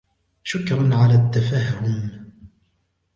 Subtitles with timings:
[0.43, 2.11] شكراً على التَفَهُّم